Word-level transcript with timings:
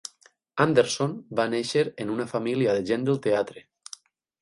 Anderson 0.65 1.13
va 1.41 1.45
néixer 1.55 1.85
en 2.07 2.17
una 2.17 2.29
família 2.35 2.77
de 2.79 2.85
gent 2.93 3.09
del 3.11 3.25
teatre. 3.31 3.69